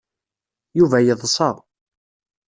Yuba 0.79 0.97
yeḍsa. 1.05 1.49